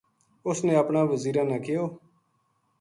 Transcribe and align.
اُس 0.47 0.59
نے 0.65 0.73
اپنا 0.83 1.01
وزیراں 1.11 1.45
نا 1.49 1.57
کہیو 1.63 1.83